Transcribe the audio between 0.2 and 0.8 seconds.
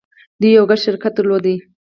دوی يو ګډ